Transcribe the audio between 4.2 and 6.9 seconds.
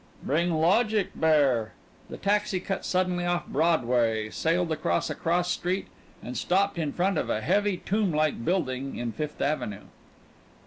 sailed along a cross street, and stopped